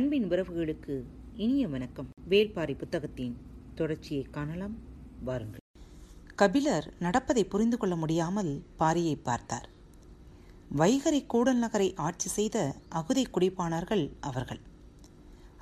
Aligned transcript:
அன்பின் 0.00 0.30
உறவுகளுக்கு 0.30 1.02
இனிய 1.36 1.68
வணக்கம். 1.68 2.08
வேள்பாரி 2.30 2.76
புத்தகத்தின் 2.76 3.36
தொடர்ச்சியை 3.74 4.22
காணலாம். 4.22 4.76
வாருங்கள். 5.24 5.60
கபிலர் 6.34 6.92
நடப்பதை 6.98 7.44
புரிந்து 7.44 7.76
கொள்ள 7.76 7.96
முடியாமல் 7.96 8.62
பாரியை 8.78 9.16
பார்த்தார். 9.22 9.68
வைகரை 10.76 11.26
கூடல் 11.26 11.56
நகரை 11.56 11.94
ஆட்சி 11.94 12.28
செய்த 12.28 12.74
அகுதை 12.94 13.24
குடிப்பானார்கள் 13.32 14.10
அவர்கள். 14.20 14.60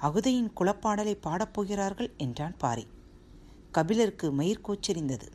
அகுதையின் 0.02 0.50
குலப்பாடலை 0.60 1.16
பாடப்போகிறார்கள் 1.22 2.16
என்றான் 2.16 2.56
பாரி. 2.58 2.86
கபிலருக்கு 3.72 4.32
மயிர்கூச்செறிந்தது 4.32 5.28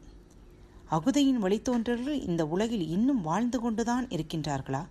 அகுதையின் 0.91 1.41
வழித்தோன்றல்கள் 1.41 2.27
இந்த 2.27 2.45
உலகில் 2.45 2.88
இன்னும் 2.88 3.21
வாழ்ந்து 3.21 3.59
கொண்டுதான் 3.59 4.07
இருக்கின்றார்களா? 4.07 4.85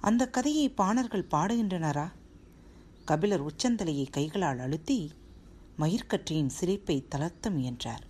அந்த 0.00 0.28
கதையை 0.28 0.68
பாணர்கள் 0.68 1.30
பாடுகின்றனரா? 1.30 2.08
கபிலர் 3.04 3.46
உச்சந்தலையை 3.46 4.10
கைகளால் 4.10 4.58
அழுத்தி 4.58 5.12
மயிர்கற்றியின் 5.78 6.46
சிரிப்பை 6.46 7.08
தளர்த்த 7.08 7.50
முயன்றார். 7.50 8.04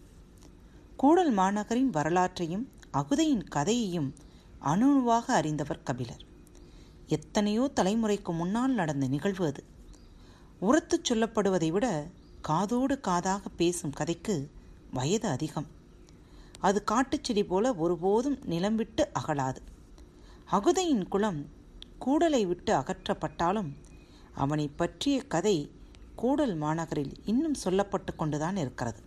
கூடல் 0.97 1.35
மாநகரின் 1.35 1.91
வரலாற்றையும் 1.91 2.71
அகுதையின் 2.93 3.49
கதையையும் 3.49 4.15
அணுவாக 4.59 5.35
அறிந்தவர் 5.35 5.83
கபிலர். 5.83 6.23
எத்தனையோ 7.07 7.71
தலைமுறைக்கு 7.77 8.37
முன்னால் 8.37 8.73
நடந்த 8.73 9.09
நிகழ்வு 9.09 9.47
அது. 9.47 9.65
உரத்துச் 10.61 11.13
சொல்லப்படுவதை 11.13 11.69
விட 11.69 12.07
காதோடு 12.41 13.01
காதாக 13.03 13.41
பேசும் 13.57 13.91
கதைக்கு 13.91 14.51
வயது 14.93 15.29
அதிகம். 15.29 15.67
அது 16.61 16.85
காட்டுச்செடி 16.91 17.45
போல 17.45 17.75
ஒருபோதும் 17.75 18.39
நிலம் 18.45 18.75
விட்டு 18.75 19.09
அகலாது. 19.23 19.63
அகுதையின் 20.53 21.09
குலம் 21.09 21.47
கூடலை 21.99 22.47
விட்டு 22.47 22.75
அகற்றப்பட்டாலும் 22.75 23.71
அவனை 24.33 24.69
பற்றிய 24.69 25.23
கதை 25.23 25.71
கூடல் 26.15 26.55
மாநகரில் 26.55 27.13
இன்னும் 27.25 27.55
சொல்லப்பட்டு 27.65 28.15
கொண்டுதான் 28.17 28.57
இருக்கிறது. 28.57 29.01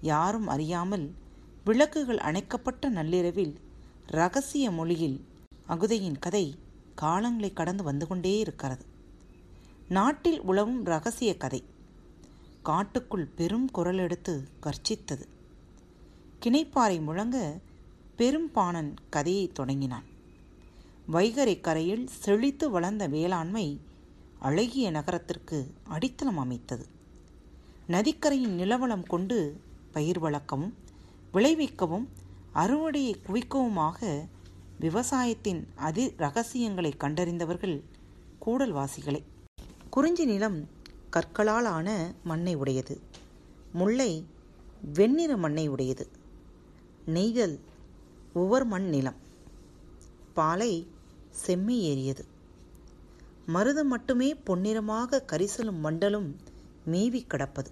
யாரும் 0.00 0.46
அறியாமல் 0.46 1.14
விளக்குகள் 1.64 2.18
அணைக்கப்பட்ட 2.18 2.88
நள்ளிரவில் 2.88 3.60
ரகசிய 4.06 4.70
மொழியில் 4.70 5.24
அகுதையின் 5.68 6.18
கதை 6.18 6.58
காலங்களை 7.02 7.52
கடந்து 7.52 7.82
வந்து 7.84 8.06
கொண்டே 8.06 8.38
இருக்கிறது. 8.38 8.84
நாட்டில் 9.88 10.42
உழவும் 10.42 10.84
ரகசிய 10.84 11.36
கதை. 11.36 11.64
காட்டுக்குள் 12.62 13.26
பெரும் 13.26 13.70
குரல் 13.70 13.98
எடுத்து 13.98 14.48
கர்ச்சித்தது. 14.62 15.26
கிணைப்பாறை 16.42 17.02
முழங்க 17.02 17.58
பெரும்பாணன் 18.16 18.94
கதையை 19.10 19.52
தொடங்கினான். 19.52 20.04
வைகரை 21.12 21.60
கரையில் 21.60 22.06
செழித்து 22.06 22.70
வளர்ந்த 22.70 23.06
வேளாண்மை 23.06 23.80
அழகிய 24.42 24.90
நகரத்திற்கு 24.90 25.74
அடித்தளம் 25.84 26.38
அமைத்தது. 26.38 26.86
நதிக்கரையின் 27.88 28.58
நிலவளம் 28.58 29.06
கொண்டு 29.06 29.60
பயிர் 29.92 30.18
வளர்க்கவும் 30.18 30.74
விளைவிக்கவும் 31.32 32.06
அறுவடையை 32.54 33.14
குவிக்கவுமாக 33.26 34.28
விவசாயத்தின் 34.80 35.68
அதி 35.74 36.14
ரகசியங்களை 36.16 36.94
கண்டறிந்தவர்கள் 36.98 37.82
கூடல்வாசிகளே. 38.46 39.22
குறிஞ்சி 39.90 40.24
நிலம் 40.24 40.68
கற்களால் 41.10 41.64
ஆன 41.64 42.14
மண்ணை 42.24 42.54
உடையது. 42.54 43.00
முல்லை 43.72 44.26
வெண்ணிற 44.92 45.36
மண்ணை 45.36 45.68
உடையது. 45.68 46.08
நெய்தல் 47.04 47.60
உவர் 48.32 48.64
மண் 48.64 48.88
நிலம். 48.88 49.20
பாலை 50.32 50.86
செம்மை 51.30 51.80
ஏறியது. 51.80 52.31
மருதம் 53.46 53.88
மட்டுமே 53.88 54.34
பொன்னிறமாக 54.34 55.22
கரிசலும் 55.32 55.78
மண்டலும் 55.82 56.36
மேவி 56.84 57.24
கிடப்பது. 57.24 57.70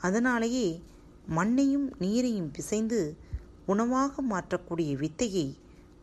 அதனாலேயே 0.00 0.82
மண்ணையும் 1.26 1.96
நீரையும் 1.98 2.52
பிசைந்து 2.52 3.16
உணவாக 3.66 4.22
மாற்றக்கூடிய 4.22 4.96
வித்தையை 4.96 5.58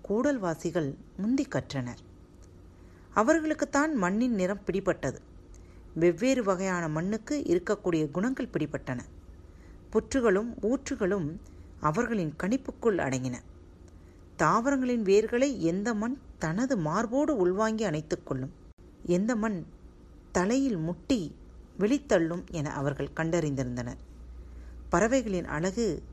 கூடல்வாசிகள் 0.10 0.96
முந்தி 1.18 1.48
கற்றனர். 1.52 2.02
அவர்களுக்குத்தான் 3.16 3.94
மண்ணின் 3.94 4.34
நிறம் 4.34 4.62
பிடிபட்டது. 4.66 5.18
வெவ்வேறு 5.94 6.44
வகையான 6.44 6.88
மண்ணுக்கு 6.88 7.44
இருக்கக்கூடிய 7.48 8.12
குணங்கள் 8.12 8.50
பிடிபட்டன. 8.54 9.00
புற்றுகளும் 9.94 10.54
ஊற்றுகளும் 10.62 11.36
அவர்களின் 11.80 12.34
கணிப்புக்குள் 12.44 12.98
அடங்கின. 12.98 13.34
தாவரங்களின் 14.36 15.04
வேர்களை 15.04 15.58
எந்த 15.58 15.94
மண் 15.94 16.18
தனது 16.40 16.78
மார்போடு 16.78 17.36
உள்வாங்கி 17.36 17.84
அணைத்துக் 17.84 18.26
கொள்ளும். 18.26 18.66
எந்த 19.08 19.36
மண் 19.36 19.66
தலையில் 20.32 20.78
முட்டி 20.78 21.36
விழித்தள்ளும் 21.80 22.44
என 22.52 22.74
அவர்கள் 22.74 23.16
கண்டறிந்திருந்தனர். 23.16 24.00
பறவைகளின் 24.90 25.46
அழகு 25.46 26.04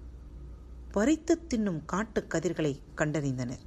பறித்து 0.91 1.39
தின்னும் 1.49 1.81
காட்டு 1.87 2.27
கதிர்களை 2.29 2.73
கண்டறிந்தனர். 2.97 3.63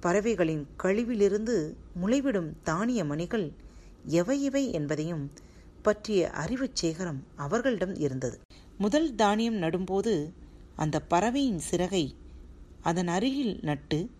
பறவைகளின் 0.00 0.66
கழிவிலிருந்து 0.82 1.76
முளைவிடும் 2.02 2.52
தானிய 2.62 3.04
மணிகள் 3.04 3.52
எவை 4.04 4.42
இவை 4.42 4.72
என்பதையும் 4.72 5.32
பற்றிய 5.82 6.30
அறிவுச் 6.30 6.84
சேகரம் 6.84 7.20
அவர்களிடம் 7.36 7.94
இருந்தது. 7.94 8.40
முதல் 8.78 9.14
தானியம் 9.14 9.54
நடும்போது 9.54 10.32
அந்த 10.76 11.00
பறவையின் 11.00 11.58
சிறகை 11.58 12.16
அதன் 12.80 13.08
அருகில் 13.08 13.58
நட்டு 13.62 14.10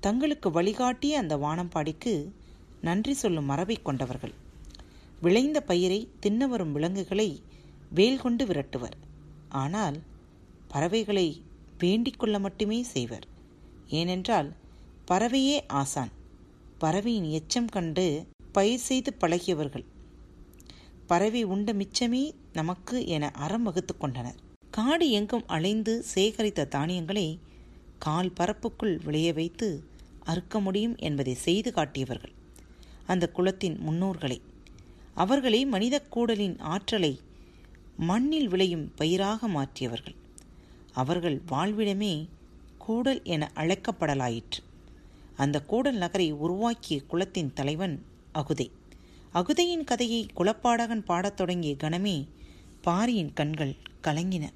தங்களுக்கு 0.00 0.50
வழிகாட்டிய 0.50 1.18
அந்த 1.18 1.36
வானம்பாடிக்கு 1.36 2.32
நன்றி 2.82 3.12
சொல்லும் 3.12 3.44
மரபை 3.44 3.76
கொண்டவர்கள். 3.82 4.34
விளைந்த 5.20 5.60
பயிரை 5.60 6.08
தின்ன 6.20 6.46
வரும் 6.46 6.72
விலங்குகளை 6.72 7.42
வேல் 7.90 8.20
கொண்டு 8.20 8.44
விரட்டுவர். 8.46 8.96
ஆனால் 9.48 9.96
பறவைகளை 10.68 11.42
வேண்டிக் 11.78 12.18
கொள்ள 12.18 12.38
மட்டுமே 12.38 12.82
செய்வர். 12.82 13.26
ஏனென்றால் 13.88 14.50
பறவையே 15.10 15.58
ஆசான். 15.66 16.12
பறவையின் 16.78 17.28
எச்சம் 17.30 17.70
கண்டு 17.70 18.26
பயிர் 18.52 18.78
செய்து 18.78 19.16
பழகியவர்கள். 19.20 19.84
பறவை 21.06 21.42
உண்ட 21.42 21.72
மிச்சமே 21.72 22.32
நமக்கு 22.52 23.06
என 23.06 23.30
அறம் 23.30 23.62
வகுத்து 23.62 23.96
கொண்டனர். 23.96 24.38
காடு 24.70 25.10
எங்கும் 25.10 25.46
அலைந்து 25.46 26.04
சேகரித்த 26.14 26.68
தானியங்களை 26.68 27.26
கால் 27.98 28.32
பரப்புக்குள் 28.40 28.96
விளைய 29.04 29.32
வைத்து 29.32 29.84
அறுக்க 30.24 30.60
முடியும் 30.60 30.96
என்பதை 30.96 31.34
செய்து 31.34 31.72
காட்டியவர்கள். 31.72 32.32
அந்த 33.06 33.28
குலத்தின் 33.28 33.78
முன்னோர்களை. 33.88 34.40
அவர்களே 35.14 35.64
மனித 35.64 36.00
கூடலின் 36.00 36.58
ஆற்றலை 36.58 37.20
மண்ணில் 37.96 38.48
விளையும் 38.48 38.92
பயிராக 38.94 39.48
மாற்றியவர்கள். 39.48 40.14
அவர்கள் 40.92 41.42
வாழ்விடமே 41.50 42.26
கூடல் 42.78 43.20
என 43.22 43.50
அழைக்கப்படலாயிற்று. 43.54 44.62
அந்த 45.36 45.60
கூடல் 45.60 45.96
நகரை 45.96 46.32
உருவாக்கிய 46.32 47.02
குலத்தின் 47.02 47.52
தலைவன் 47.52 48.04
அகுதை. 48.34 48.70
அகுதையின் 49.34 49.84
கதையை 49.84 50.26
குலப்பாடகன் 50.36 51.04
பாடத் 51.04 51.36
தொடங்கிய 51.36 51.74
கணமே 51.74 52.26
பாரியின் 52.80 53.32
கண்கள் 53.32 53.74
கலங்கின. 54.02 54.48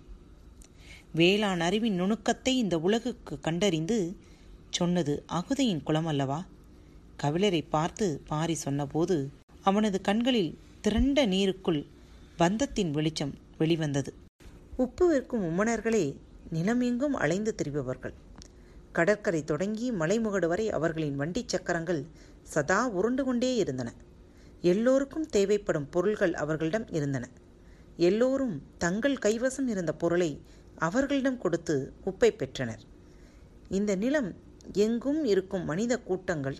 வேளாண் 1.12 1.60
அறிவின் 1.60 2.00
நுணுக்கத்தை 2.00 2.56
இந்த 2.56 2.78
உலகுக்கு 2.78 3.40
கண்டறிந்து 3.40 4.16
சொன்னது 4.70 5.24
அகுதையின் 5.32 5.82
குலம் 5.82 6.06
அல்லவா 6.06 6.44
கபிலரை 7.22 7.60
பார்த்து 7.68 8.06
பாரி 8.28 8.54
சொன்னபோது 8.54 9.16
அவனது 9.62 10.00
கண்களில் 10.00 10.52
திரண்ட 10.80 11.26
நீருக்குள் 11.26 11.80
பந்தத்தின் 12.38 12.90
வெளிச்சம் 12.90 13.34
வெளிவந்தது. 13.58 14.10
உப்பு 14.76 15.04
விற்கும் 15.08 15.44
உம்மனர்களே 15.44 16.04
நிலமெங்கும் 16.52 17.16
அலைந்து 17.16 17.54
திரிபவர்கள். 17.54 18.14
கடற்கரை 18.92 19.44
தொடங்கி 19.44 19.92
மலைமுகடு 19.92 20.46
வரை 20.46 20.66
அவர்களின் 20.70 21.16
வண்டி 21.16 21.44
சக்கரங்கள் 21.46 22.02
சதா 22.42 22.80
உருண்டு 22.88 23.24
கொண்டே 23.24 23.50
இருந்தன. 23.54 23.88
எல்லோருக்கும் 24.62 25.26
தேவைப்படும் 25.26 25.88
பொருள்கள் 25.90 26.34
அவர்களிடம் 26.34 26.86
இருந்தன. 26.90 27.24
எல்லோரும் 27.96 28.62
தங்கள் 28.78 29.16
கைவசம் 29.16 29.66
இருந்த 29.66 29.92
பொருளை 29.94 30.30
அவர்களிடம் 30.78 31.38
கொடுத்து 31.38 31.92
உப்பை 32.04 32.30
பெற்றனர். 32.30 32.82
இந்த 33.68 33.92
நிலம் 33.96 34.30
எங்கும் 34.72 35.24
இருக்கும் 35.24 35.64
மனித 35.64 35.92
கூட்டங்கள் 35.98 36.56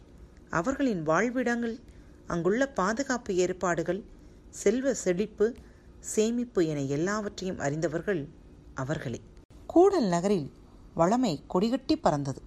அவர்களின் 0.51 1.03
வாழ்விடங்கள் 1.03 1.81
அங்குள்ள 2.27 2.69
பாதுகாப்பு 2.69 3.35
ஏற்பாடுகள் 3.35 4.05
செல்வ 4.51 4.95
செழிப்பு 4.95 5.55
சேமிப்பு 6.01 6.67
என 6.67 6.81
எல்லாவற்றையும் 6.81 7.59
அறிந்தவர்கள் 7.59 8.29
அவர்களே. 8.75 9.21
கூடல் 9.67 10.09
நகரில் 10.09 10.53
வளமை 10.97 11.41
கொடிகட்டி 11.55 11.97
பறந்தது. 11.97 12.41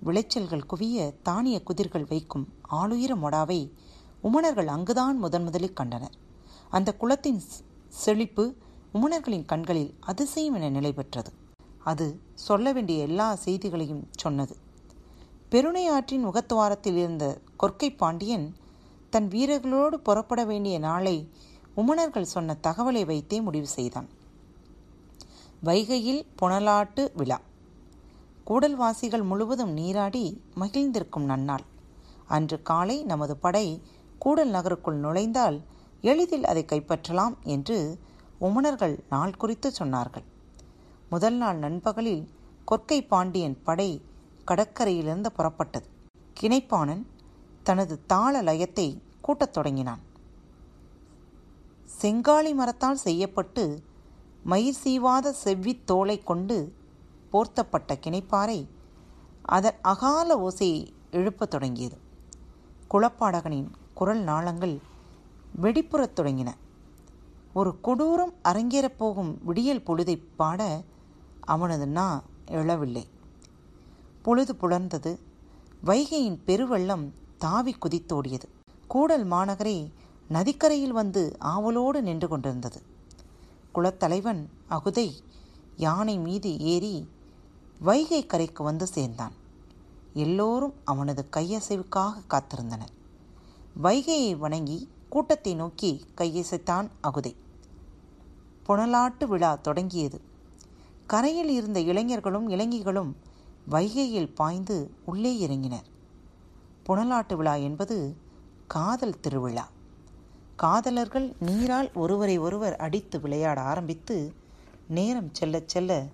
விளைச்சல்கள் 0.00 0.66
குவிய 0.66 1.12
தானிய 1.22 1.62
குதிர்கள் 1.62 2.06
வைக்கும் 2.08 2.48
ஆளுயிர 2.70 3.12
மொடாவை 3.14 3.72
உமணர்கள் 4.22 4.66
அங்குதான் 4.66 5.16
முதன் 5.16 5.42
முதலில் 5.42 5.72
கண்டனர். 5.72 6.16
அந்த 6.70 6.94
குளத்தின் 6.94 7.42
செழிப்பு 7.88 8.54
உமணர்களின் 8.94 9.44
கண்களில் 9.44 9.94
அதிசயம் 10.00 10.54
என 10.54 10.68
நிலை 10.68 10.92
பெற்றது 10.92 11.32
அது 11.84 12.20
சொல்ல 12.34 12.72
வேண்டிய 12.72 13.04
எல்லா 13.04 13.34
செய்திகளையும் 13.34 14.08
சொன்னது. 14.16 14.56
பெருணை 15.48 15.86
ஆற்றின் 15.86 16.24
முகத்துவாரத்தில் 16.26 16.96
இருந்த 16.96 17.40
கொற்கை 17.58 17.96
பாண்டியன் 17.96 18.56
தன் 19.10 19.28
வீரர்களோடு 19.28 19.94
புறப்பட 19.94 20.44
வேண்டிய 20.44 20.78
நாளை 20.78 21.32
உமணர்கள் 21.76 22.22
சொன்ன 22.22 22.56
தகவலை 22.62 23.04
வைத்தே 23.04 23.40
முடிவு 23.40 23.66
செய்தான். 23.66 24.08
வைகையில் 25.64 26.26
புனலாட்டு 26.42 27.10
விழா. 27.14 27.40
கூடல்வாசிகள் 28.46 29.24
முழுவதும் 29.24 29.70
நீராடி 29.70 30.42
மகிழ்ந்திருக்கும் 30.54 31.28
நன்னாள். 31.28 31.64
அன்று 32.26 32.62
காலை 32.62 33.04
நமது 33.04 33.36
படை 33.36 33.82
கூடல் 34.18 34.50
நகருக்குள் 34.50 34.96
நுழைந்தால் 34.96 35.60
எளிதில் 36.00 36.44
அதை 36.44 36.64
கைப்பற்றலாம் 36.68 37.34
என்று 37.42 37.98
உமணர்கள் 38.40 38.98
நாள் 39.10 39.36
குறித்து 39.36 39.72
சொன்னார்கள். 39.78 40.26
முதல் 41.10 41.34
நாள் 41.34 41.58
நண்பகலில் 41.58 42.28
கொற்கை 42.64 43.06
பாண்டியன் 43.06 43.62
படை 43.62 44.02
கடற்கரையிலிருந்து 44.50 45.26
புறப்பட்டது. 45.38 45.84
கிணைப்பானன் 46.40 47.06
தனது 47.62 48.06
தாள 48.06 48.42
லயத்தை 48.42 49.00
கூட்டத் 49.20 49.52
தொடங்கினான். 49.52 50.00
செங்காலி 52.00 52.54
மரத்தால் 52.54 52.96
செய்யப்பட்டு 52.96 53.82
மயிர் 54.44 54.76
சீவாத 54.84 55.34
செவ்வித் 55.44 55.84
தோலை 55.84 56.22
கொண்டு 56.22 56.74
போர்த்தப்பட்ட 57.32 57.94
கிணைப்பாறை 57.94 58.66
அதன் 59.42 59.74
அகால 59.82 60.36
ஓசையை 60.36 60.88
எழுப்பத் 61.10 61.50
தொடங்கியது. 61.50 61.98
குளப்பாடகனின் 62.90 63.70
குரல் 63.94 64.20
நாளங்கள் 64.20 64.80
வெடிப்புறத் 65.62 66.20
தொடங்கின. 66.20 66.48
ஒரு 67.52 67.78
கொடூரம் 67.84 68.34
அரங்கேறப் 68.44 68.96
போகும் 68.96 69.38
விடியல் 69.44 69.82
பொழுதைப் 69.82 70.28
பாட 70.36 70.82
அவனது 71.40 71.86
நா 71.86 72.22
எழவில்லை. 72.50 73.14
பொழுது 74.26 74.54
புலர்ந்தது. 74.54 75.18
வைகையின் 75.84 76.40
பெருவெள்ளம் 76.46 77.04
தாவி 77.38 77.74
குதித்தோடியது. 77.74 78.46
கூடல் 78.88 79.26
மாநகரே 79.26 79.92
நதிக்கரையில் 80.28 80.92
வந்து 80.92 81.36
ஆவலோடு 81.38 82.02
நின்று 82.02 82.28
கொண்டிருந்தது. 82.28 82.82
குலத்தலைவன் 83.74 84.48
அகுதை 84.70 85.12
யானை 85.76 86.18
மீது 86.18 86.58
ஏறி 86.58 87.08
வைகை 87.78 88.26
கரைக்கு 88.26 88.64
வந்து 88.64 88.86
சேர்ந்தான். 88.86 89.32
எல்லோரும் 90.12 90.74
அவனது 90.84 91.28
கையசைவுக்காக 91.36 92.24
காத்திருந்தனர். 92.30 92.92
வைகையை 93.82 94.36
வணங்கி 94.36 94.88
கூட்டத்தை 95.08 95.54
நோக்கி 95.54 96.04
கையசைத்தான் 96.16 96.88
அகுதை. 97.02 97.34
புனலாட்டு 98.66 99.24
விழா 99.24 99.54
தொடங்கியது. 99.54 100.20
கரையில் 101.06 101.48
இருந்த 101.48 101.80
இளைஞர்களும் 101.80 102.48
இளைஞிகளும் 102.48 103.25
வைகையில் 103.70 104.34
பாய்ந்து 104.34 104.90
உள்ளே 105.04 105.46
இறங்கினர். 105.46 105.86
புனலாட்டு 106.86 107.36
விழா 107.36 107.54
என்பது 107.54 108.16
காதல் 108.66 109.20
திருவிழா. 109.20 109.68
காதலர்கள் 110.56 111.36
நீரால் 111.40 111.90
ஒருவரை 111.94 112.38
ஒருவர் 112.38 112.76
அடித்து 112.76 113.20
விளையாட 113.20 113.60
ஆரம்பித்து 113.60 114.34
நேரம் 114.88 115.34
செல்ல 115.34 115.62
செல்ல 115.66 116.06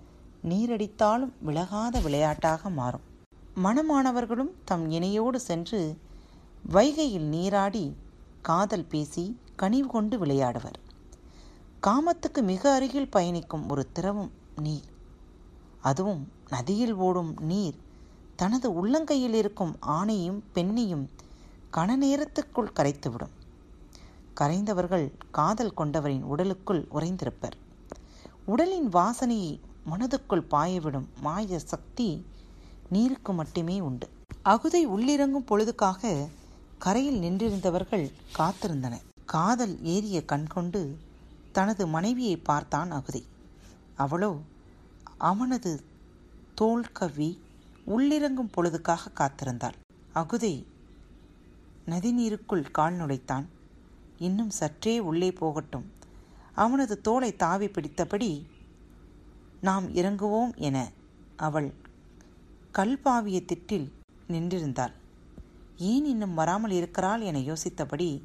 நீரடித்தாலும் 0.43 1.33
விலகாத 1.39 1.99
விளையாட்டாக 1.99 2.69
மாறும். 2.69 3.05
மணமானவர்களும் 3.63 4.53
தம் 4.65 4.91
இணையோடு 4.91 5.35
சென்று 5.35 5.97
வைகையில் 6.71 7.27
நீராடி 7.27 7.97
காதல் 8.41 8.85
பேசி 8.85 9.39
கனிவு 9.55 9.87
கொண்டு 9.87 10.25
விளையாடுவர். 10.25 10.79
காமத்துக்கு 11.83 12.41
மிக 12.41 12.73
அருகில் 12.73 13.09
பயணிக்கும் 13.09 13.69
ஒரு 13.69 13.91
திரவம் 13.91 14.31
நீர். 14.55 14.89
அதுவும் 15.81 16.27
நதியில் 16.53 16.95
ஓடும் 17.05 17.33
நீர் 17.41 17.77
தனது 18.35 18.67
உள்ளங்கையில் 18.77 19.35
இருக்கும் 19.41 19.73
ஆணையும் 19.97 20.39
பெண்ணையும் 20.55 21.05
கன 21.75 21.95
நேரத்துக்குள் 22.03 22.75
கரைத்துவிடும். 22.77 23.33
கரைந்தவர்கள் 24.39 25.05
காதல் 25.31 25.73
கொண்டவரின் 25.73 26.25
உடலுக்குள் 26.31 26.81
உறைந்திருப்பர். 26.95 27.55
உடலின் 28.45 28.89
வாசனையை 28.89 29.53
மனதுக்குள் 29.91 30.47
பாயவிடும் 30.51 31.07
மாய 31.21 31.59
சக்தி 31.71 32.09
நீருக்கு 32.89 33.31
மட்டுமே 33.33 33.77
உண்டு. 33.79 34.07
அகுதை 34.45 34.81
உள்ளிறங்கும் 34.95 35.47
பொழுதுக்காக 35.49 36.11
கரையில் 36.77 37.19
நின்றிருந்தவர்கள் 37.19 38.05
காத்திருந்தனர் 38.37 39.05
காதல் 39.25 39.75
ஏறிய 39.93 40.17
கண்கொண்டு 40.31 40.81
தனது 41.57 41.83
மனைவியை 41.87 42.37
பார்த்தான் 42.49 42.91
அகுதை. 42.93 43.23
அவளோ 43.95 44.31
அவனது 45.29 45.71
தோல் 46.55 46.91
கவ்வி 46.91 47.29
உள்ளிறங்கும் 47.87 48.51
பொழுதுக்காக 48.51 49.11
காத்திருந்தாள். 49.15 49.77
அகுதை 50.15 50.65
நதிநீருக்குள் 51.85 52.71
கால் 52.71 52.93
நுழைத்தான். 52.93 53.45
இன்னும் 54.17 54.49
சற்றே 54.49 54.99
உள்ளே 54.99 55.31
போகட்டும். 55.31 55.91
அவனது 56.53 57.01
தோலை 57.01 57.35
தாவி 57.35 57.67
பிடித்தபடி 57.67 58.45
நாம் 59.61 59.85
இறங்குவோம் 59.93 60.55
என 60.57 60.77
அவள் 61.35 61.73
கல்பாவிய 62.73 63.39
திட்டில் 63.45 63.87
நின்றிருந்தாள். 64.29 64.93
ஏன் 65.77 66.05
இன்னும் 66.05 66.33
வராமல் 66.33 66.71
இருக்கிறாள்? 66.71 67.21
என 67.21 67.39
யோசித்தபடி 67.39 68.21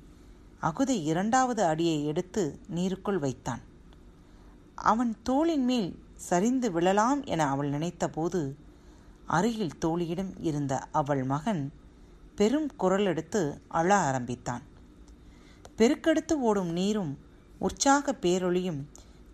அகுதை 0.63 0.97
இரண்டாவது 1.03 1.65
அடியை 1.65 2.05
எடுத்து 2.05 2.59
நீருக்குள் 2.75 3.19
வைத்தான். 3.19 3.61
அவன் 4.75 5.17
தோளின் 5.23 5.65
மேல் 5.65 5.91
சரிந்து 6.19 6.73
விழலாம் 6.73 7.25
என 7.25 7.49
அவள் 7.49 7.70
நினைத்தபோது 7.70 8.41
அருகில் 9.26 9.79
தோழியிடம் 9.85 10.32
இருந்த 10.41 10.79
அவள் 10.79 11.25
மகன் 11.25 11.73
பெரும் 12.35 12.76
குரல் 12.76 13.06
எடுத்து 13.06 13.41
அழ 13.69 13.94
ஆரம்பித்தான். 13.94 14.62
பெருக்கெடுத்து 15.79 16.32
ஓடும் 16.32 16.73
நீரும் 16.73 17.19
உற்சாக 17.59 18.15
பேரொளியும் 18.23 18.81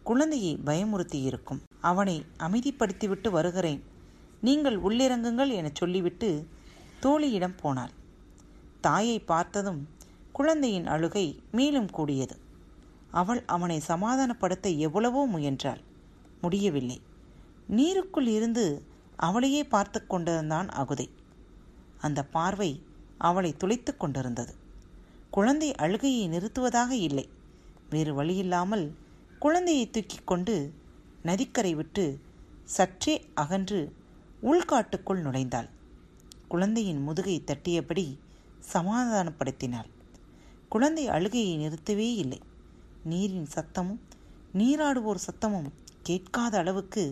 குழந்தையை 0.02 0.60
பயமுறுத்தியிருக்கும். 0.64 1.60
அவனை 1.80 2.16
அமைதிப்படுத்திவிட்டு 2.38 3.30
வருகிறேன். 3.30 3.82
நீங்கள் 4.40 4.76
உள்ளிறங்குங்கள் 4.80 5.52
என 5.52 5.70
சொல்லிவிட்டு 5.74 6.30
தோழியிடம் 7.00 7.56
போனாள். 7.60 7.92
தாயை 8.80 9.18
பார்த்ததும் 9.18 9.88
குழந்தையின் 10.32 10.86
அழுகை 10.86 11.26
மேலும் 11.50 11.90
கூடியது. 11.90 12.36
அவள் 13.10 13.42
அவனை 13.46 13.80
சமாதானப்படுத்த 13.88 14.76
எவ்வளவோ 14.76 15.26
முயன்றாள். 15.26 15.82
முடியவில்லை. 16.44 16.98
நீருக்குள் 17.68 18.28
இருந்து 18.36 18.64
அவளையே 19.18 19.62
பார்த்து 19.64 19.98
கொண்டிருந்தான் 20.06 20.68
அகுதை. 20.82 21.06
அந்த 22.00 22.20
பார்வை 22.34 22.70
அவளை 23.18 23.50
துளைத்து 23.56 23.92
கொண்டிருந்தது. 23.96 24.52
குழந்தை 25.30 25.68
அழுகையை 25.74 26.24
நிறுத்துவதாக 26.28 26.92
இல்லை. 27.08 27.26
வேறு 27.90 28.12
வழியில்லாமல் 28.14 28.86
குழந்தையை 29.38 29.86
தூக்கி 29.90 30.18
கொண்டு 30.24 30.54
நதிக்கரை 31.22 31.72
விட்டு 31.74 32.04
சற்றே 32.74 33.14
அகன்று 33.34 33.80
உள்காட்டுக்குள் 34.42 35.24
நுழைந்தாள். 35.26 35.68
குழந்தையின் 36.48 37.00
முதுகை 37.02 37.36
தட்டியபடி 37.46 38.06
சமாதானப்படுத்தினாள். 38.72 39.90
குழந்தை 40.72 41.04
அழுகையை 41.08 41.54
நிறுத்தவே 41.62 42.08
இல்லை. 42.22 42.40
நீரின் 43.04 43.48
சத்தமும் 43.54 44.02
நீராடுவோர் 44.58 45.24
சத்தமும் 45.26 45.68
கேட்காத 46.04 46.58
அளவுக்கு 46.58 47.04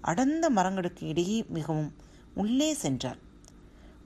அடர்ந்த 0.00 0.50
மரங்களுக்கு 0.50 1.06
இடையே 1.06 1.38
மிகவும் 1.48 1.90
உள்ளே 2.34 2.68
சென்றாள். 2.82 3.18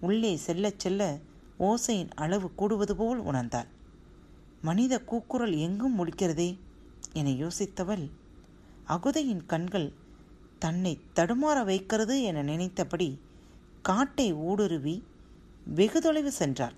உள்ளே 0.00 0.30
செல்லச் 0.36 0.78
செல்ல 0.78 1.18
ஓசையின் 1.58 2.10
அளவு 2.14 2.48
கூடுவது 2.54 2.94
போல் 2.96 3.20
உணர்ந்தாள். 3.24 3.68
மனித 4.62 5.00
கூக்குரல் 5.00 5.56
எங்கும் 5.56 5.96
முழிக்கிறதே 5.98 6.50
என 7.12 7.30
யோசித்தவள் 7.30 8.06
அகுதையின் 8.88 9.46
கண்கள் 9.46 9.88
தன்னை 10.58 10.92
தடுமாற 11.16 11.64
வைக்கிறது 11.64 12.22
என 12.22 12.42
நினைத்தபடி 12.42 13.10
காட்டை 13.82 14.32
ஊடுருவி 14.32 14.96
வெகு 15.64 16.00
தொலைவு 16.00 16.32
சென்றாள். 16.38 16.76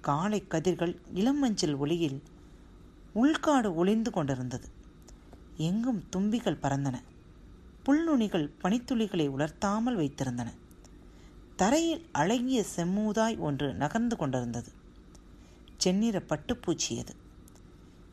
காலை 0.00 0.40
கதிர்கள் 0.46 0.94
இளம் 1.14 1.38
மஞ்சள் 1.38 1.74
ஒளியில் 1.74 2.22
உள்காடு 3.14 3.74
ஒளிந்து 3.74 4.10
கொண்டிருந்தது. 4.10 4.68
எங்கும் 5.56 6.04
தும்பிகள் 6.10 6.58
பறந்தன. 6.62 7.02
புல்நுனிகள் 7.84 8.50
பனித்துளிகளை 8.62 9.28
உலர்த்தாமல் 9.28 9.96
வைத்திருந்தன. 9.96 10.46
தரையில் 11.56 12.06
அழகிய 12.12 12.64
செம்மூதாய் 12.76 13.38
ஒன்று 13.38 13.74
நகர்ந்து 13.74 14.16
கொண்டிருந்தது. 14.16 14.70
செந்நிற 15.76 16.22
பட்டுப்பூச்சியது. 16.28 17.14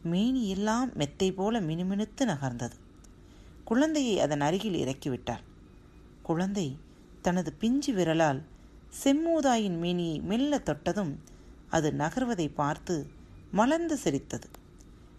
மீனி 0.04 0.48
எல்லாம் 0.48 0.90
மெத்தை 0.94 1.32
போல 1.32 1.62
மினுமினுத்து 1.62 2.26
நகர்ந்தது. 2.26 2.72
குழந்தையை 3.66 4.20
அதன் 4.20 4.42
அருகில் 4.42 4.76
இறக்கிவிட்டார் 4.76 5.44
குழந்தை 6.22 6.78
தனது 7.22 7.54
பிஞ்சு 7.54 7.94
விரலால் 7.94 8.42
செம்மூதாயின் 9.04 9.78
மீனியை 9.80 10.22
மெல்ல 10.22 10.58
தொட்டதும் 10.58 11.20
அது 11.70 11.94
நகர்வதை 11.94 12.48
பார்த்து 12.50 13.10
மலர்ந்து 13.52 13.98
சிரித்தது. 13.98 14.48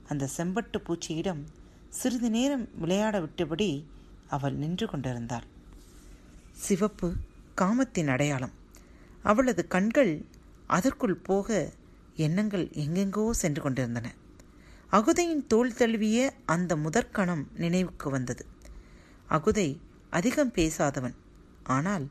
அந்த 0.08 0.28
செம்பட்டு 0.36 0.78
பூச்சியிடம் 0.78 1.40
சிறிது 1.94 2.30
நேரம் 2.30 2.68
விளையாட 2.78 3.20
விட்டபடி 3.20 3.84
அவள் 4.28 4.54
நின்று 4.54 4.86
கொண்டிருந்தாள். 4.86 5.44
சிவப்பு 6.52 7.08
காமத்தின் 7.54 8.08
அடையாளம். 8.08 8.54
அவளது 9.22 9.66
கண்கள் 9.66 10.24
அதற்குள் 10.66 11.14
போக 11.14 11.72
எண்ணங்கள் 12.16 12.66
எங்கெங்கோ 12.68 13.30
சென்று 13.30 13.62
கொண்டிருந்தன. 13.62 14.12
அகுதையின் 14.92 15.46
தோல் 15.46 15.74
தழுவிய 15.74 16.18
அந்த 16.46 16.76
முதற்கணம் 16.76 17.48
நினைவுக்கு 17.54 18.10
வந்தது. 18.10 18.46
அகுதை 19.30 19.78
அதிகம் 20.10 20.52
பேசாதவன். 20.52 21.16
ஆனால் 21.62 22.06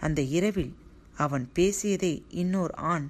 அந்த 0.00 0.22
இரவில் 0.22 0.74
அவன் 1.16 1.50
பேசியதை 1.52 2.24
இன்னோர் 2.28 2.70
ஆண் 2.70 3.08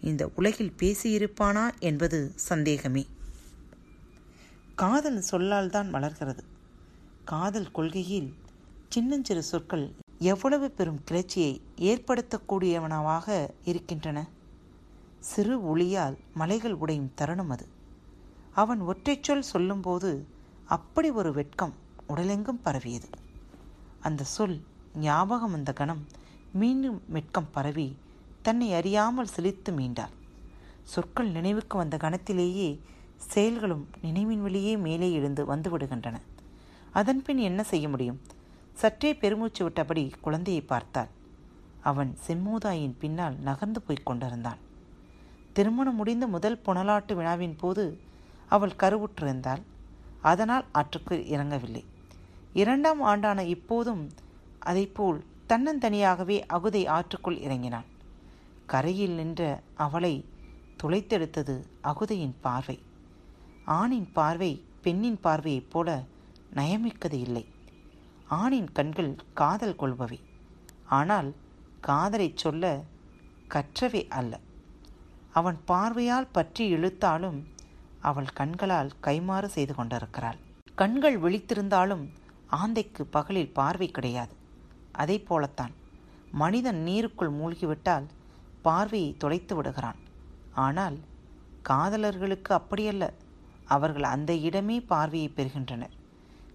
இந்த 0.00 0.30
உலகில் 0.34 0.74
பேசியிருப்பானா 0.78 1.66
என்பது 1.78 2.32
சந்தேகமே. 2.34 3.06
காதல் 4.80 5.20
சொல்லால் 5.20 5.70
தான் 5.70 5.90
வளர்கிறது. 5.90 6.42
காதல் 7.24 7.70
கொள்கையில் 7.70 8.28
சின்னஞ்சிறு 8.88 9.42
சொற்கள் 9.42 9.84
எவ்வளவு 10.18 10.70
பெரும் 10.70 11.00
கிளர்ச்சியை 11.04 11.62
ஏற்படுத்தக்கூடியவனவாக 11.76 13.48
இருக்கின்றன? 13.64 14.18
சிறு 15.18 15.54
ஒளியால் 15.70 16.16
மலைகள் 16.34 16.72
உடையும் 16.72 17.10
தருணம் 17.14 17.50
அது. 17.50 17.66
அவன் 18.54 18.80
ஒற்றைச்சொல் 18.80 19.48
சொல்லும்போது 19.52 20.26
அப்படி 20.66 21.10
ஒரு 21.10 21.32
வெட்கம் 21.32 21.74
உடலெங்கும் 22.08 22.62
பரவியது. 22.62 23.08
அந்த 24.00 24.24
சொல் 24.24 24.60
ஞாபகம் 24.94 25.50
வந்த 25.50 25.72
கணம் 25.72 26.06
மீண்டும் 26.52 27.02
வெட்கம் 27.08 27.50
பரவி 27.50 27.96
தன்னை 28.42 28.72
அறியாமல் 28.72 29.34
சிலித்து 29.36 29.72
மீண்டாள். 29.80 30.14
சொற்கள் 30.84 31.30
நினைவுக்கு 31.30 31.76
வந்த 31.76 31.96
கணத்திலேயே 31.96 32.80
செயல்களும் 33.18 33.88
நினைவின் 34.02 34.42
வழியே 34.42 34.76
மேலே 34.76 35.12
எழுந்து 35.12 35.44
வந்து 35.44 35.78
விடுகின்றன. 35.78 36.14
அதன்பின் 36.92 37.36
என்ன 37.36 37.62
செய்ய 37.62 37.88
முடியும்? 37.88 38.20
சற்றே 38.72 39.14
பெருமூச்சு 39.14 39.68
விட்டபடி 39.68 40.12
குழந்தையை 40.20 40.62
பார்த்தாள். 40.62 41.08
அவன் 41.80 42.18
செம்மூதாயின் 42.26 42.94
பின்னால் 42.98 43.36
நகர்ந்து 43.38 43.82
போய்க் 43.82 44.06
கொண்டிருந்தான். 44.06 44.58
திருமணம் 45.52 45.94
முடிந்த 45.94 46.26
முதல் 46.26 46.60
புனலாட்டு 46.66 47.14
விழாவின் 47.14 47.56
போது 47.56 48.00
அவள் 48.46 48.78
கருவுற்றிருந்தாள். 48.78 49.62
அதனால் 50.20 50.64
ஆற்றுக்கு 50.72 51.24
இறங்கவில்லை. 51.28 51.84
இரண்டாம் 52.52 53.02
ஆண்டான 53.02 53.44
இப்போதும் 53.44 54.10
அதைப்போல் 54.66 55.22
தன்னந்தனியாகவே 55.48 56.42
அகுதை 56.48 56.88
ஆற்றுக்குள் 56.88 57.40
இறங்கினான் 57.40 57.84
கரையில் 58.66 59.10
நின்ற 59.10 59.60
அவளை 59.74 60.24
துளைத்தெடுத்தது 60.82 61.64
அகுதையின் 61.82 62.34
பார்வை. 62.40 62.78
ஆணின் 63.68 64.12
பார்வை 64.12 64.64
பெண்ணின் 64.82 65.20
பார்வையைப் 65.22 65.70
போல 65.70 66.02
நயமிக்கது 66.54 67.12
இல்லை. 67.12 67.46
ஆணின் 68.26 68.72
கண்கள் 68.72 69.16
காதல் 69.34 69.76
கொள்பவை. 69.78 70.20
ஆனால் 70.86 71.34
காதலைச் 71.86 72.36
சொல்ல 72.36 72.82
கற்றவை 73.48 74.08
அல்ல. 74.08 74.40
அவன் 75.32 75.58
பார்வையால் 75.64 76.32
பற்றி 76.32 76.74
இழுத்தாலும் 76.74 77.44
அவள் 78.00 78.30
கண்களால் 78.34 78.90
கைமாறு 79.02 79.44
செய்து 79.44 79.74
கொண்டிருக்கிறாள். 79.74 80.38
கண்கள் 80.74 81.20
விழித்திருந்தாலும் 81.20 82.08
ஆந்தைக்கு 82.50 83.02
பகலில் 83.02 83.52
பார்வை 83.52 83.90
கிடையாது. 83.90 84.34
அதை 84.92 85.20
போலத்தான். 85.20 85.74
மனிதன் 86.32 86.84
நீருக்குள் 86.86 87.30
மூழ்கிவிட்டால் 87.30 88.06
பார்வையை 88.62 89.16
தொலைத்து 89.16 89.56
விடுகிறான். 89.56 89.98
ஆனால் 90.54 90.98
காதலர்களுக்கு 91.68 92.48
அப்படியல்ல. 92.48 93.12
அவர்கள் 93.68 94.02
அந்த 94.02 94.32
இடமே 94.48 94.80
பார்வையை 94.80 95.28
பெறுகின்றனர். 95.28 95.94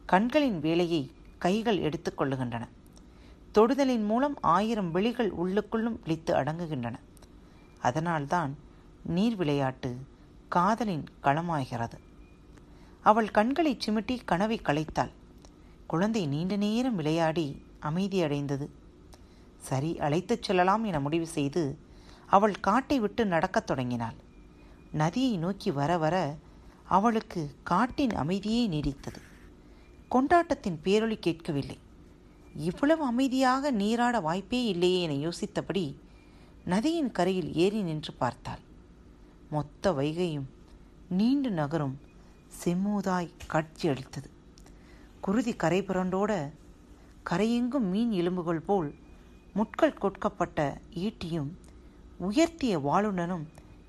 கண்களின் 0.05 0.59
வேலையை 0.59 1.03
கைகள் 1.37 1.79
எடுத்துக்கொள்ளுகின்றன 1.79 2.65
தொடுதலின் 3.53 4.05
மூலம் 4.05 4.37
ஆயிரம் 4.41 4.91
விழிகள் 4.91 5.31
உள்ளுக்குள்ளும் 5.31 5.99
விழித்து 6.01 6.31
அடங்குகின்றன. 6.35 6.95
அதனால்தான் 7.81 8.51
நீர் 9.05 9.35
விளையாட்டு 9.35 9.91
காதலின் 10.49 11.05
களமாகிறது. 11.23 11.97
அவள் 13.01 13.29
கண்களை 13.31 13.77
சிமிட்டி 13.85 14.15
கனவை 14.25 14.57
களைத்தாள். 14.63 15.13
குழந்தை 15.87 16.27
நீண்ட 16.27 16.55
நேரம் 16.55 16.95
விளையாடி 16.95 17.47
அமைதியடைந்தது 17.81 18.67
சரி 19.57 19.91
அழைத்துச் 19.99 20.43
செல்லலாம் 20.43 20.83
என 20.83 20.99
முடிவு 20.99 21.27
செய்து 21.27 21.63
அவள் 22.27 22.55
காட்டை 22.59 22.99
விட்டு 22.99 23.25
நடக்கத் 23.25 23.67
தொடங்கினாள். 23.67 24.17
நதியை 24.91 25.37
நோக்கி 25.37 25.71
வர 25.71 25.97
வர 25.97 26.15
அவளுக்கு 26.83 27.55
காட்டின் 27.63 28.11
அமைதியே 28.11 28.67
நீடித்தது. 28.67 29.19
கொண்டாட்டத்தின் 30.09 30.79
பேரொளி 30.83 31.19
கேட்கவில்லை. 31.19 31.77
இவ்வளவு 32.55 33.03
அமைதியாக 33.03 33.71
நீராட 33.71 34.19
வாய்ப்பே 34.19 34.65
இல்லையே 34.65 35.01
என 35.01 35.29
யோசித்தபடி 35.29 35.95
நதியின் 36.65 37.11
கரையில் 37.11 37.53
ஏறி 37.53 37.81
நின்று 37.81 38.13
பார்த்தாள். 38.13 38.59
மொத்த 39.49 39.91
வைகையும் 39.91 40.49
நீண்டு 41.09 41.49
நகரும் 41.49 41.99
செம்மூதாய் 42.63 43.29
காட்சியளித்தது 43.47 44.29
குருதி 45.21 45.53
கரை 45.53 45.81
புரண்டோட 45.81 46.51
கரையெங்கும் 47.29 47.89
மீன் 47.89 48.11
எலும்புகள் 48.11 48.59
போல் 48.59 48.95
முட்கள் 49.53 49.93
கொட்கப்பட்ட 49.93 50.81
ஈட்டியும் 50.95 51.51
உயர்த்திய 52.19 52.77
வாளுடனும் 52.79 53.43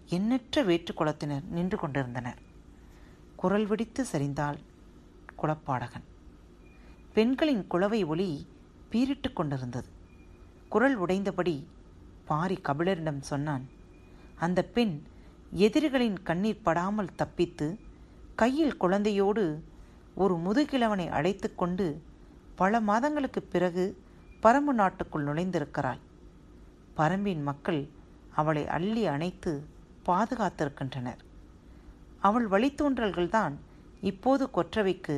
எண்ணற்ற 0.06 0.64
வேற்றுக்குளத்தினர் 0.64 1.44
நின்று 1.44 1.78
கொண்டிருந்தனர். 1.78 2.43
குரல் 3.44 3.66
வெடித்து 3.66 4.04
சரிந்தாள் 4.12 4.58
குளப்பாடகன் 5.42 6.04
பெண்களின் 7.14 7.66
குளவை 7.66 8.06
ஒளி 8.06 8.28
பீரிட்டு 8.90 9.32
கொண்டிருந்தது. 9.32 9.88
குரல் 10.68 10.96
உடைந்தபடி 10.96 11.66
பாரி 12.24 12.56
கபிலரிடம் 12.64 13.20
சொன்னான் 13.20 13.64
அந்த 14.36 14.62
பெண் 14.62 15.02
எதிரிகளின் 15.52 16.22
கண்ணீர் 16.22 16.62
படாமல் 16.62 17.14
தப்பித்து 17.14 17.68
கையில் 18.34 18.80
குழந்தையோடு 18.80 19.44
ஒரு 20.14 20.36
முதுகிழவனை 20.36 21.08
அழைத்து 21.08 21.54
கொண்டு 21.54 22.02
பல 22.54 22.80
மாதங்களுக்கு 22.80 23.42
பிறகு 23.42 23.84
பரம்பு 24.42 24.74
நாட்டுக்குள் 24.80 25.26
நுழைந்திருக்கிறாள். 25.26 26.02
பரம்பின் 26.96 27.42
மக்கள் 27.42 27.88
அவளை 28.34 28.68
அள்ளி 28.68 29.06
அணைத்து 29.06 29.54
பாதுகாத்திருக்கின்றனர். 30.06 31.22
அவள் 32.26 32.46
வழித்தோன்றல்கள்தான் 32.48 33.54
இப்போது 34.10 34.44
கொற்றவைக்கு 34.56 35.16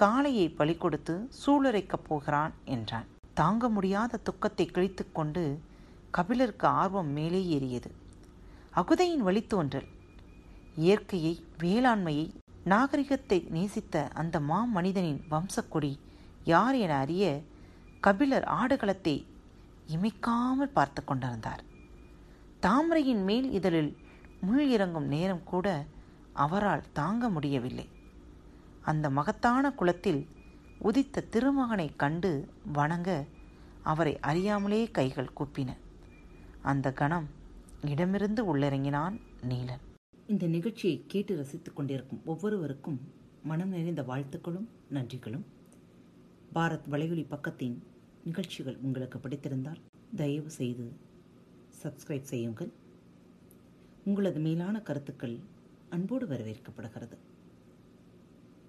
காளையை 0.00 0.46
பலி 0.58 0.74
கொடுத்து 0.74 1.14
சூளுரைக்கப் 1.40 2.06
போகிறான் 2.08 2.52
என்றான். 2.74 3.08
தாங்க 3.34 3.68
முடியாத 3.68 4.20
துக்கத்தை 4.28 4.66
கிழித்து 4.66 5.04
கொண்டு 5.12 5.44
கபிலருக்கு 6.10 6.66
ஆர்வம் 6.80 7.12
மேலே 7.18 7.40
ஏறியது. 7.56 7.90
அகுதையின் 8.74 9.24
வழித்தோன்றல் 9.28 9.88
இயற்கையை 10.76 11.34
வேளாண்மையை 11.58 12.26
நாகரிகத்தை 12.64 13.38
நேசித்த 13.56 14.04
அந்த 14.14 14.36
மா 14.40 14.58
மனிதனின் 14.76 15.22
வம்சக்கொடி 15.30 15.92
யார் 16.44 16.76
என 16.84 16.92
அறிய 16.96 17.24
கபிலர் 18.00 18.46
ஆடுகளத்தை 18.60 19.16
இமைக்காமல் 19.94 20.74
பார்த்து 20.76 21.00
கொண்டிருந்தார். 21.04 21.62
தாமரையின் 22.60 23.24
மேல் 23.28 23.48
இதழில் 23.58 23.92
முள் 24.40 24.64
இறங்கும் 24.68 25.08
நேரம் 25.14 25.44
கூட 25.44 25.66
அவரால் 26.32 26.92
தாங்க 26.92 27.28
முடியவில்லை. 27.28 27.88
அந்த 28.80 29.10
மகத்தான 29.10 29.72
குலத்தில் 29.72 30.26
உதித்த 30.78 31.20
திருமகனை 31.20 31.96
கண்டு 31.96 32.48
வணங்க 32.72 33.26
அவரை 33.82 34.20
அறியாமலே 34.20 34.90
கைகள் 34.90 35.30
கூப்பின. 35.36 35.76
அந்த 36.62 36.92
கணம் 36.92 37.28
இடமிருந்து 37.80 38.56
உள்ளிறங்கினான் 38.56 39.20
நீலன். 39.48 39.80
இந்த 40.26 40.46
நிகழ்ச்சியை 40.46 41.04
கேட்டு 41.06 41.36
ரசித்துக் 41.36 41.76
கொண்டிருக்கும் 41.76 42.22
ஒவ்வொருவருக்கும் 42.24 43.00
மனம் 43.42 43.68
நிறைந்த 43.68 44.02
வாழ்த்துக்களும் 44.02 44.68
நன்றிகளும். 44.90 45.44
பாரத் 46.54 46.88
வலையொலி 46.90 47.24
பக்கத்தின் 47.30 47.78
நிகழ்ச்சிகள் 48.24 48.78
உங்களுக்கு 48.82 49.18
பிடித்திருந்தால் 49.18 49.80
தயவு 50.16 50.50
செய்து 50.50 50.92
சப்ஸ்கிரைப் 51.82 52.28
செய்யுங்கள். 52.32 52.72
உங்களது 54.04 54.40
மேலான 54.40 54.80
கருத்துக்கள் 54.80 55.38
அன்போடு 55.92 56.26
வரவேற்கப்படுகிறது. 56.26 57.16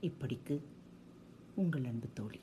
இப்படிக்கு 0.02 0.62
உங்கள் 1.56 1.84
அன்பு 1.84 2.08
தோழி. 2.14 2.40